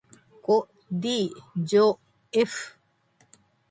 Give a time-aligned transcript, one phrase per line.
[0.41, 1.99] こ ｄ じょ
[2.31, 2.45] ｆ